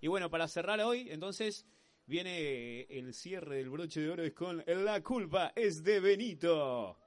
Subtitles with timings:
[0.00, 1.66] Y bueno, para cerrar hoy, entonces,
[2.06, 6.98] viene el cierre del broche de oro con La culpa es de Benito.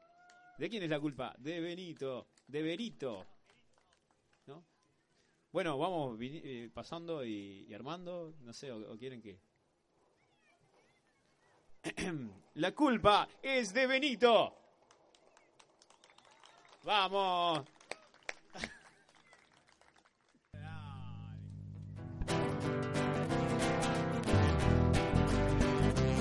[0.58, 1.34] ¿De quién es la culpa?
[1.38, 3.26] De Benito, de Berito.
[4.48, 4.66] ¿No?
[5.52, 9.40] Bueno, vamos eh, pasando y, armando, no sé, o quieren que...
[12.56, 14.56] La culpa es de Benito.
[16.84, 17.62] Vamos.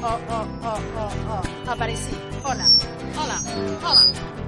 [0.02, 1.70] Oh, oh, oh, oh, oh.
[1.70, 2.16] Aparecí.
[2.42, 2.64] Hola.
[3.14, 3.36] Hola.
[3.82, 4.39] Hola.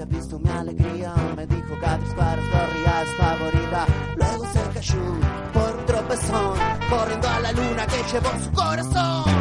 [0.00, 1.14] habías visto mi alegría.
[1.36, 3.36] Me dijo que disparas corría esta.
[4.16, 5.02] Luego se cayó
[5.52, 9.38] por un tropezón, corriendo a la luna que llevó su corazón.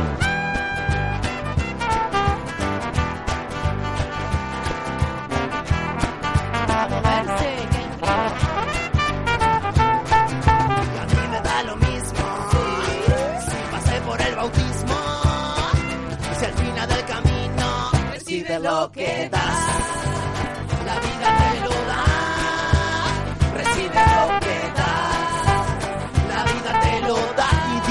[18.59, 19.36] lo que da.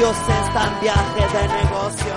[0.06, 2.14] Dios está en de negocio.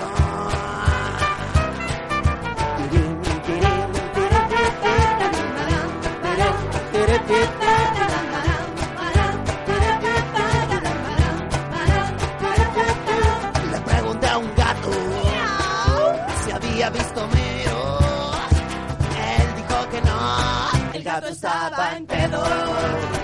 [13.72, 14.92] Le pregunté a un gato
[16.44, 18.00] si había visto miedo.
[19.18, 20.94] Él dijo que no.
[20.94, 23.19] El gato estaba en pedo.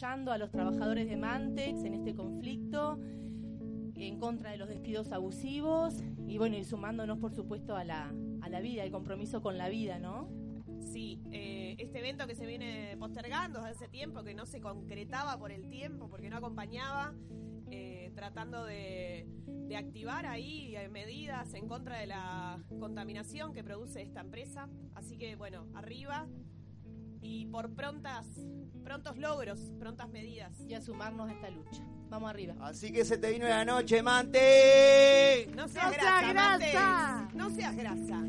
[0.00, 2.98] Apoyando a los trabajadores de Mantex en este conflicto,
[3.96, 8.10] en contra de los despidos abusivos y bueno, y sumándonos por supuesto a la,
[8.40, 10.30] a la vida, el compromiso con la vida, ¿no?
[10.80, 15.38] Sí, eh, este evento que se viene postergando desde hace tiempo, que no se concretaba
[15.38, 17.14] por el tiempo, porque no acompañaba,
[17.70, 19.28] eh, tratando de,
[19.68, 24.70] de activar ahí eh, medidas en contra de la contaminación que produce esta empresa.
[24.94, 26.26] Así que bueno, arriba
[27.22, 28.26] y por prontas,
[28.82, 30.52] prontos logros, prontas medidas.
[30.68, 31.82] Y a sumarnos a esta lucha.
[32.08, 32.54] Vamos arriba.
[32.60, 35.48] Así que se te vino la noche, Mante.
[35.54, 37.28] No seas ¡No grasa, grasa!
[37.34, 38.24] No seas grasa.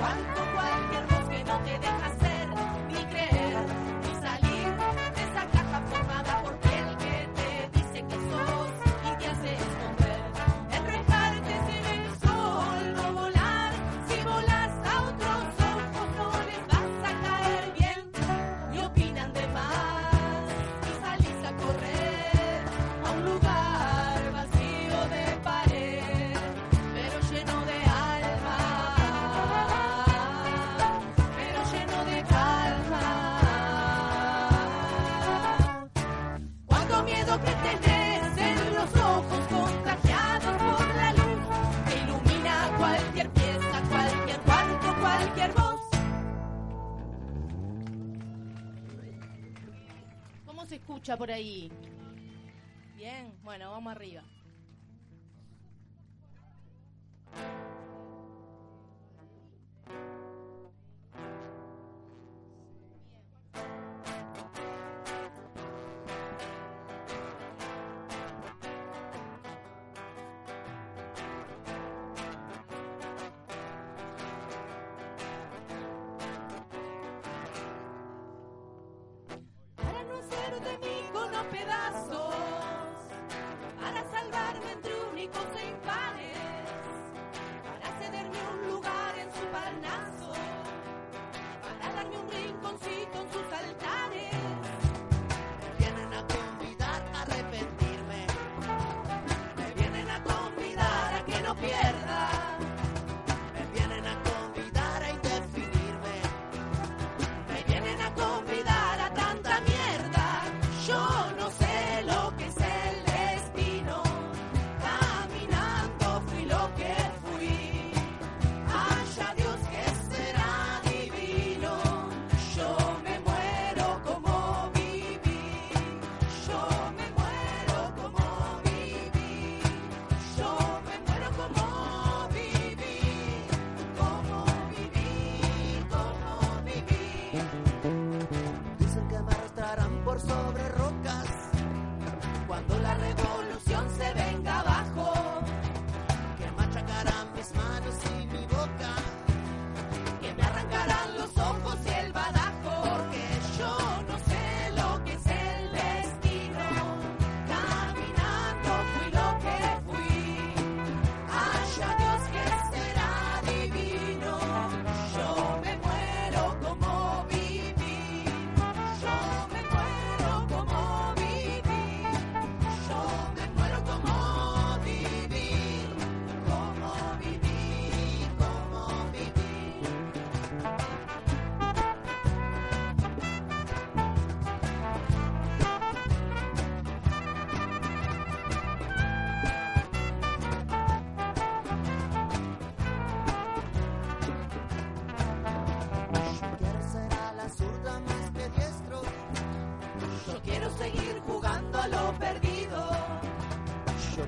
[0.00, 0.39] One.
[50.70, 51.68] Se escucha por ahí?
[52.94, 54.22] Bien, bueno, vamos arriba.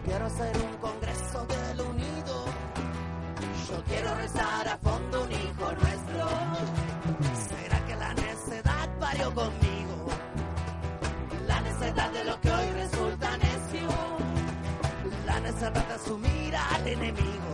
[0.04, 2.44] Quiero hacer un congreso del unido.
[3.68, 6.28] Yo quiero rezar a fondo un hijo nuestro.
[7.48, 10.06] ¿Será que la necedad parió conmigo?
[11.46, 13.88] La necedad de lo que hoy resulta necio.
[15.26, 17.52] La necedad de asumir al enemigo.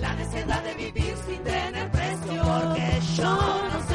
[0.00, 2.42] La necedad de vivir sin tener precio.
[2.42, 3.34] Porque yo
[3.72, 3.89] no sé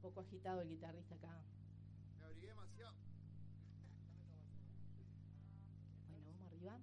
[0.00, 1.28] un poco agitado el guitarrista acá.
[2.18, 2.94] Me abrigué demasiado.
[6.08, 6.78] Bueno, vamos arriba.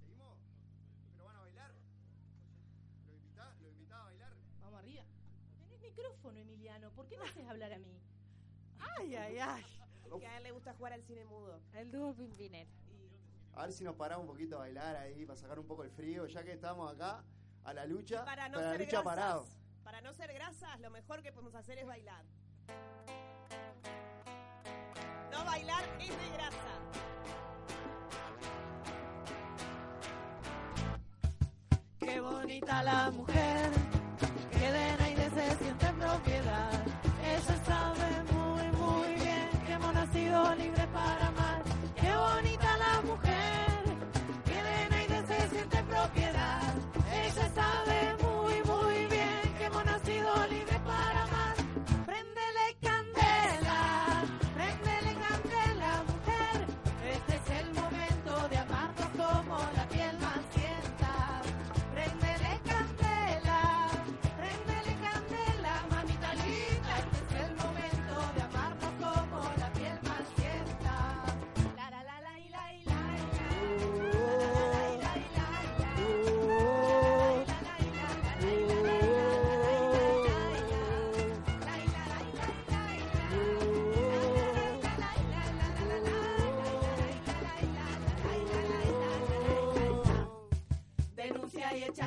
[0.00, 0.38] ¿Seguimos?
[1.12, 1.70] ¿Pero van a bailar?
[3.06, 3.60] ¿Lo invitás?
[3.60, 4.32] ¿Lo invitás a bailar?
[4.60, 5.04] Vamos arriba.
[5.60, 6.90] Tenés micrófono, Emiliano.
[6.90, 7.96] ¿Por qué me haces hablar a mí?
[8.98, 9.64] Ay, ay, ay.
[10.18, 11.60] Que a él le gusta jugar al cine mudo.
[11.74, 12.66] El dúo Pimpinel.
[13.54, 15.90] A ver si nos paramos un poquito a bailar ahí para sacar un poco el
[15.92, 17.22] frío, ya que estamos acá
[17.62, 18.24] a la lucha.
[18.24, 19.46] Para no pero a la ser lucha grasas, parado.
[19.86, 22.24] Para no ser grasas, lo mejor que podemos hacer es bailar.
[25.30, 26.72] No bailar es de grasa.
[32.00, 33.70] Qué bonita la mujer,
[34.50, 36.86] que de nadie se siente en propiedad.
[37.24, 41.35] Ella sabe muy, muy bien que hemos nacido libres para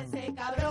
[0.02, 0.69] ese cabrón.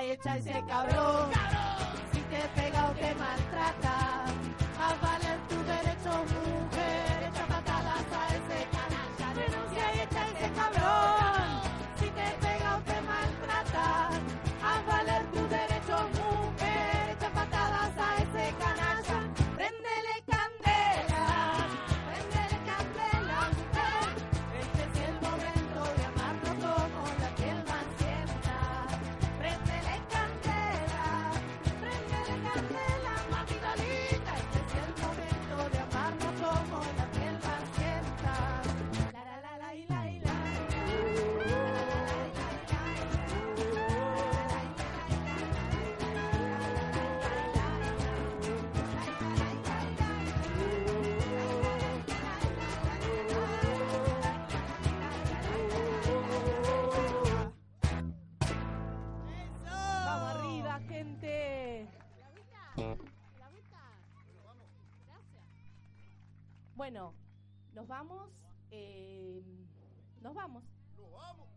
[0.00, 1.51] Echa ese cabrón.
[66.82, 67.14] Bueno,
[67.74, 68.28] nos vamos.
[68.72, 69.40] eh,
[70.20, 70.64] nos vamos.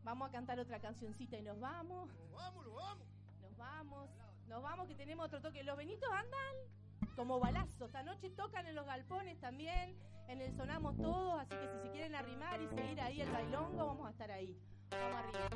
[0.03, 2.07] Vamos a cantar otra cancioncita y nos vamos.
[2.13, 2.67] Nos vamos,
[3.41, 4.09] nos vamos.
[4.47, 5.63] Nos vamos, que tenemos otro toque.
[5.63, 6.55] Los Benitos andan
[7.15, 7.87] como balazos.
[7.87, 9.97] Esta noche tocan en los galpones también.
[10.27, 11.41] En el sonamos todos.
[11.41, 14.55] Así que si se quieren arrimar y seguir ahí el bailongo, vamos a estar ahí.
[14.91, 15.49] Vamos arriba.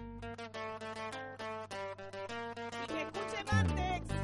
[2.84, 4.19] Y que escuche Mantex.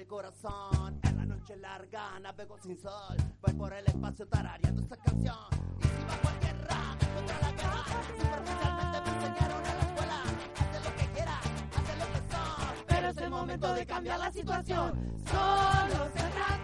[0.00, 0.98] El corazón.
[1.02, 5.36] En la noche larga navego sin sol, voy por el espacio tarareando esta canción.
[5.78, 7.84] Y si bajo a tierra, contra la guerra,
[8.18, 10.22] superficialmente me enseñaron en la escuela.
[10.56, 12.84] Hace lo que quiera, hace lo que son.
[12.86, 15.20] pero es el momento de cambiar la situación.
[15.30, 16.59] Solo se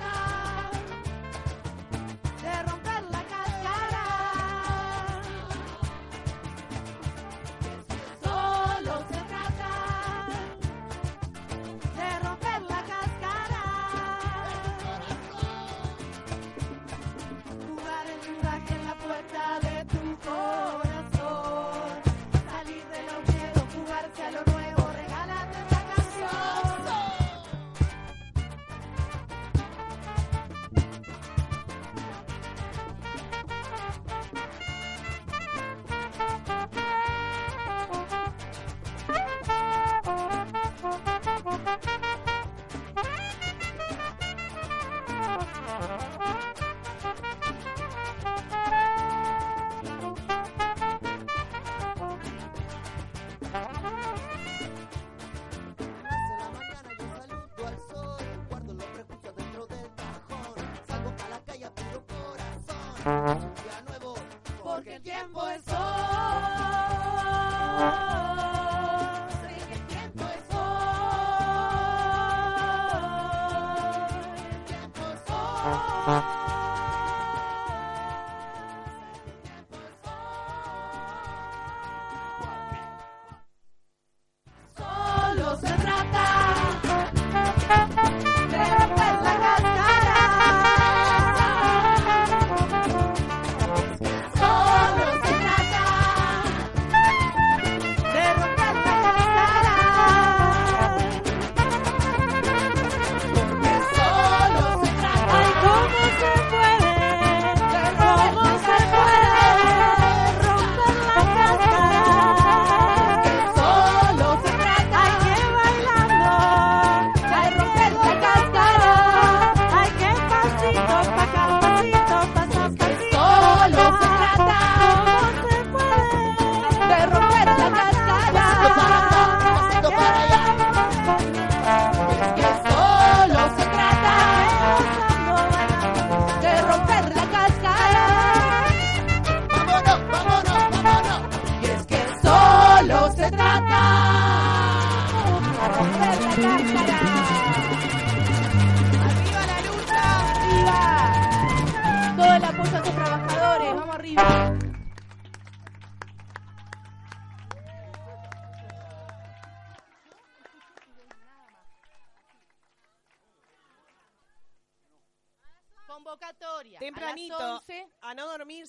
[63.07, 64.15] nuevo,
[64.63, 65.77] Porque el tiempo es hoy.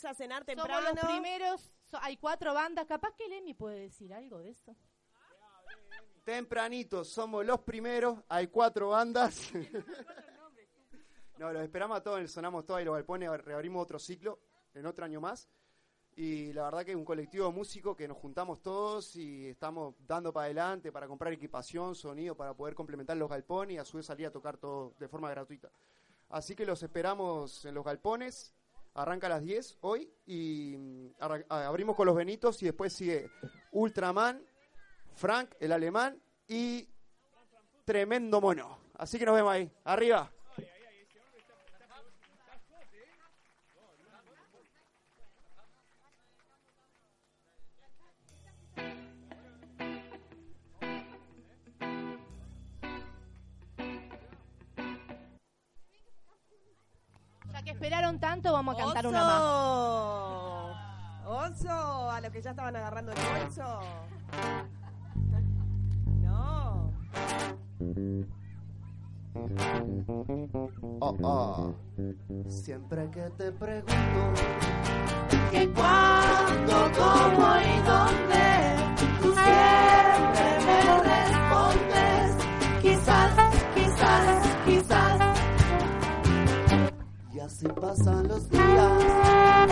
[0.08, 0.90] A cenar somos temprano.
[0.96, 1.74] los primeros.
[1.92, 2.86] so- hay cuatro bandas.
[2.88, 4.76] Capaz que Lemi puede decir algo de eso.
[6.24, 9.50] Tempranito, somos los primeros, hay cuatro bandas.
[11.38, 14.40] no, los esperamos a todos, el sonamos todos y los galpones, reabrimos otro ciclo
[14.74, 15.48] en otro año más.
[16.18, 19.94] Y la verdad que es un colectivo de músicos que nos juntamos todos y estamos
[20.00, 23.98] dando para adelante para comprar equipación, sonido, para poder complementar los galpones y a su
[23.98, 25.70] vez salir a tocar todo de forma gratuita.
[26.30, 28.52] Así que los esperamos en los galpones.
[28.98, 31.08] Arranca a las 10 hoy y mm,
[31.50, 33.30] abrimos con los Benitos y después sigue
[33.72, 34.42] Ultraman,
[35.14, 36.90] Frank, el alemán y
[37.86, 38.80] Tremendo Mono.
[38.96, 39.72] Así que nos vemos ahí.
[39.84, 40.32] Arriba.
[58.20, 59.10] Tanto, vamos a cantar ¡Oso!
[59.10, 59.42] una más.
[61.52, 62.12] ¡Oso!
[62.12, 63.80] A los que ya estaban agarrando el bolso.
[66.22, 66.94] No.
[71.00, 71.76] Oh, oh.
[72.48, 74.34] Siempre que te pregunto
[75.52, 78.27] que cuándo, cómo y dónde
[87.48, 89.68] así pasan los días.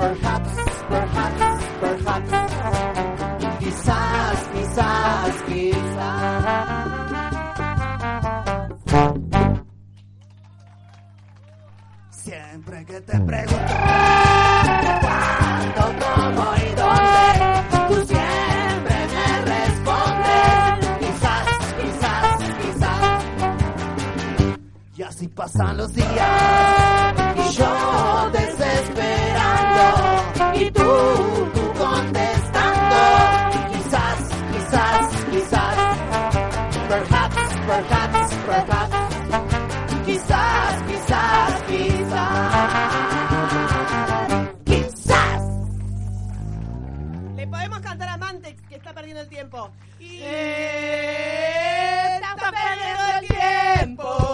[0.00, 0.54] Perhaps,
[0.88, 2.32] perhaps, perhaps.
[3.58, 6.90] Quizás, quizás, quizás.
[12.10, 13.72] Siempre que te pregunto
[15.02, 17.52] Cuándo, cómo y dónde,
[17.88, 20.72] tú siempre me respondes.
[21.00, 21.46] Quizás,
[21.82, 23.24] quizás, quizás.
[24.96, 27.14] y así pasan los días.
[27.36, 27.99] Y yo
[49.20, 49.70] el tiempo.
[49.98, 50.22] Y
[52.16, 54.29] Estás perdiendo el tiempo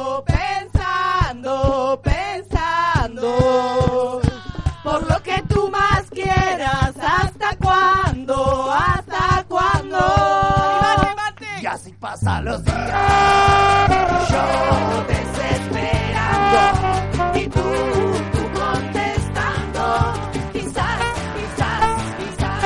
[12.36, 12.76] así pasan los días.
[14.30, 16.60] Yo desesperando
[17.38, 17.62] y tú,
[18.32, 19.82] tú contestando.
[20.52, 20.98] Quizás,
[21.36, 21.82] quizás,
[22.18, 22.64] quizás.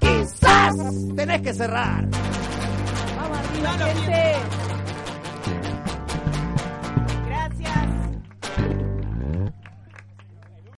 [0.00, 0.74] Quizás.
[1.16, 2.04] Tenés que cerrar.
[3.16, 4.53] Vamos arriba, gente.